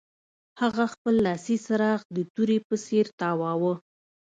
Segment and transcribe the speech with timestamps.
[0.61, 3.73] هغه خپل لاسي څراغ د تورې په څیر تاواوه